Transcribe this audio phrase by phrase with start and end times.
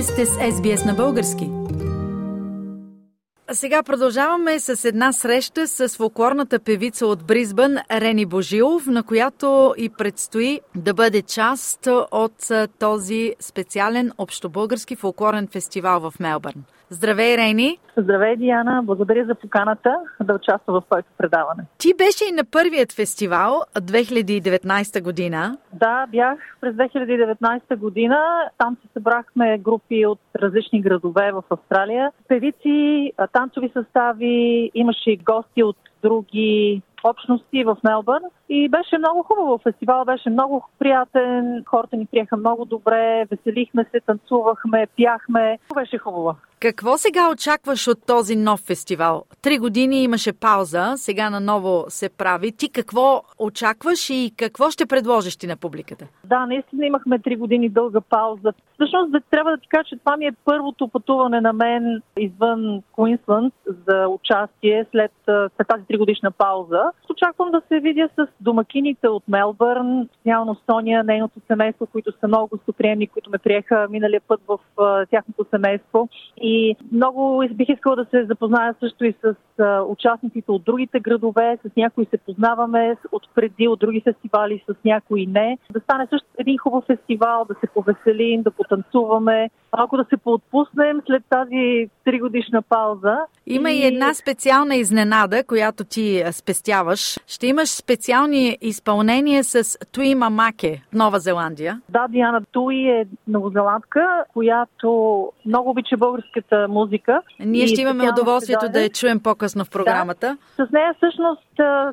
[0.00, 1.50] Вие сте с SBS на български.
[3.52, 9.90] Сега продължаваме с една среща с фолклорната певица от Бризбън Рени Божилов, на която и
[9.98, 12.48] предстои да бъде част от
[12.78, 16.64] този специален общобългарски фолклорен фестивал в Мелбърн.
[16.90, 17.78] Здравей, Рени!
[17.96, 18.82] Здравей, Диана!
[18.84, 21.62] Благодаря за поканата да участвам в твоето предаване.
[21.78, 25.58] Ти беше и на първият фестивал 2019 година.
[25.80, 28.50] Да, бях през 2019 година.
[28.58, 32.12] Там се събрахме групи от различни градове в Австралия.
[32.28, 38.24] Певици, танцови състави, имаше и гости от други общности в Мелбърн.
[38.48, 39.58] И беше много хубаво.
[39.58, 41.62] Фестивал беше много приятен.
[41.66, 43.26] Хората ни приеха много добре.
[43.30, 45.58] Веселихме се, танцувахме, пяхме.
[45.74, 46.34] Беше хубаво.
[46.60, 49.24] Какво сега очакваш от този нов фестивал?
[49.42, 52.52] Три години имаше пауза, сега наново се прави.
[52.52, 56.06] Ти какво очакваш и какво ще предложиш ти на публиката?
[56.24, 58.52] Да, наистина имахме три години дълга пауза.
[58.74, 63.54] Всъщност трябва да ти кажа, че това ми е първото пътуване на мен извън Куинсланд
[63.66, 66.89] за участие след, след тази тригодишна пауза.
[67.10, 72.48] Очаквам да се видя с домакините от Мелбърн, специално Соня, нейното семейство, които са много
[72.48, 74.58] гостоприемни, които ме приеха миналия път в
[75.10, 76.08] тяхното семейство.
[76.40, 79.34] И много бих искала да се запозная също и с
[79.88, 85.26] участниците от другите градове, с някои се познаваме от преди, от други фестивали, с някои
[85.26, 85.58] не.
[85.72, 91.02] Да стане също един хубав фестивал, да се повеселим, да потанцуваме, малко да се поотпуснем
[91.06, 93.18] след тази тригодишна пауза.
[93.50, 97.18] Има и една специална изненада, която ти спестяваш.
[97.26, 101.80] Ще имаш специални изпълнения с Туи Мамаке, Нова Зеландия.
[101.88, 107.22] Да, Диана Туи е новозеландка, която много обича българската музика.
[107.40, 110.36] Ние ще имаме удоволствието да я чуем по-късно в програмата.
[110.58, 110.66] Да.
[110.66, 111.42] С нея всъщност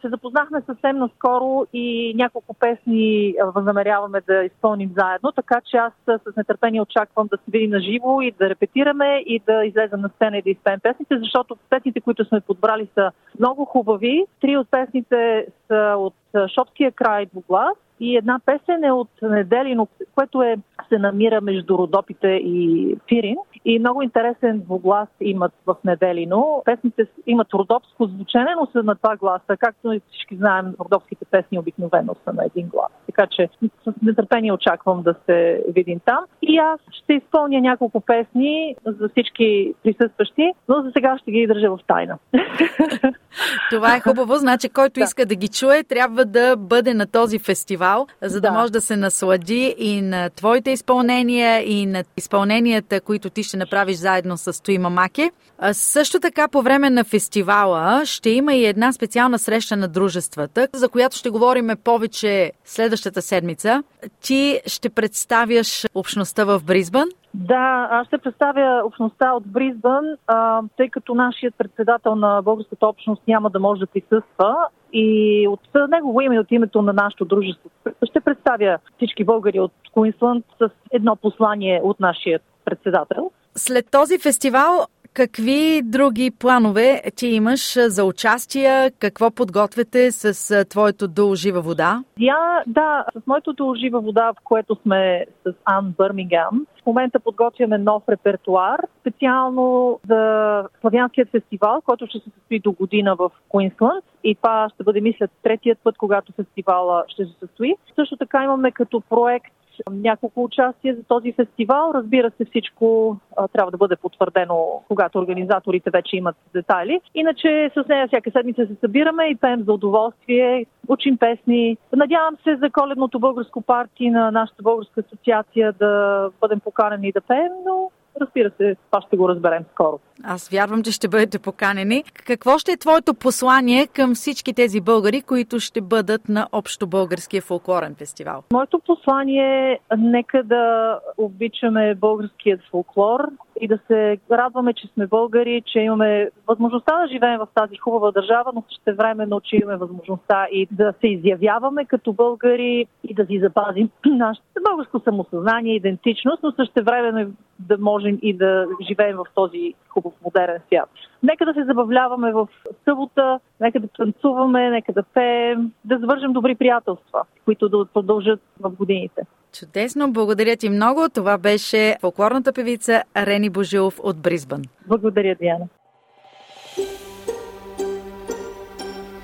[0.00, 6.36] се запознахме съвсем наскоро и няколко песни възнамеряваме да изпълним заедно, така че аз с
[6.36, 10.38] нетърпение очаквам да се видим на живо и да репетираме и да излезем на сцена
[10.38, 14.26] и да изпеем песните, защото песните, които сме подбрали са много хубави.
[14.40, 16.14] Три от песните са от
[16.54, 20.56] Шопския край глас и една песен е от Неделино, което е,
[20.88, 23.36] се намира между Родопите и Пирин.
[23.64, 26.62] И много интересен двуглас имат в Неделино.
[26.64, 29.56] Песните имат родопско звучене, но са на два гласа.
[29.58, 32.92] Както и всички знаем, родопските песни обикновено са на един глас.
[33.06, 33.48] Така че
[33.84, 36.24] с нетърпение очаквам да се видим там.
[36.42, 41.70] И аз ще изпълня няколко песни за всички присъстващи, но за сега ще ги държа
[41.70, 42.18] в тайна.
[43.70, 44.34] Това е хубаво.
[44.34, 45.04] Значи, който да.
[45.04, 48.80] иска да ги чуе, трябва да бъде на този фестивал, за да, да може да
[48.80, 54.62] се наслади и на твоите изпълнения, и на изпълненията, които ти ще направиш заедно с
[54.62, 55.30] Туима Маке.
[55.72, 60.88] Също така, по време на фестивала ще има и една специална среща на дружествата, за
[60.88, 63.82] която ще говорим повече следващата седмица.
[64.20, 67.08] Ти ще представяш общността в Бризбън.
[67.34, 73.22] Да, аз ще представя общността от Бризбън, а, тъй като нашият председател на българската общност
[73.28, 74.56] няма да може да присъства
[74.94, 75.60] и от
[75.90, 77.70] негово име и от името на нашето дружество
[78.04, 83.30] ще представя всички българи от Куинсланд с едно послание от нашия председател.
[83.54, 88.90] След този фестивал Какви други планове ти имаш за участие?
[88.98, 92.02] Какво подготвяте с твоето дуо Жива вода?
[92.20, 97.20] Я, да, с моето дуо Жива вода, в което сме с Ан Бърмингам, в момента
[97.20, 104.04] подготвяме нов репертуар, специално за Славянският фестивал, който ще се състои до година в Куинсланд.
[104.24, 107.74] И това ще бъде, мисля, третият път, когато фестивала ще се състои.
[107.94, 109.52] Също така имаме като проект
[109.90, 111.92] няколко участия за този фестивал.
[111.94, 117.00] Разбира се, всичко а, трябва да бъде потвърдено, когато организаторите вече имат детайли.
[117.14, 121.76] Иначе с нея всяка седмица се събираме и пеем за удоволствие, учим песни.
[121.96, 127.52] Надявам се за коледното българско парти на нашата българска асоциация да бъдем поканени да пеем,
[127.66, 129.98] но разбира се, това ще го разберем скоро.
[130.24, 132.04] Аз вярвам, че ще бъдете поканени.
[132.26, 137.42] Какво ще е твоето послание към всички тези българи, които ще бъдат на Общо българския
[137.42, 138.42] фолклорен фестивал?
[138.52, 143.20] Моето послание е нека да обичаме българският фолклор
[143.60, 148.10] и да се радваме, че сме българи, че имаме възможността да живеем в тази хубава
[148.10, 153.26] държава, но също времено, че имаме възможността и да се изявяваме като българи и да
[153.26, 159.24] си запазим нашето българско самосъзнание, идентичност, но също времено да можем и да живеем в
[159.34, 160.90] този хубав модерен свят.
[161.22, 162.48] Нека да се забавляваме в
[162.84, 168.70] събота, нека да танцуваме, нека да пеем, да завържем добри приятелства, които да продължат в
[168.70, 169.22] годините.
[169.58, 171.08] Чудесно, благодаря ти много.
[171.14, 174.62] Това беше фолклорната певица Рени Божилов от Бризбън.
[174.86, 175.66] Благодаря, Диана.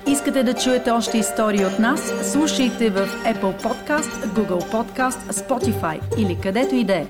[0.07, 2.31] Искате да чуете още истории от нас?
[2.31, 7.05] Слушайте в Apple Podcast, Google Podcast, Spotify или където и да е.